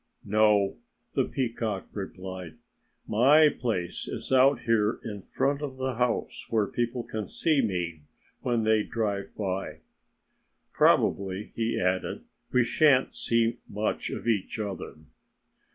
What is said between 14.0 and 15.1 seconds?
of each other."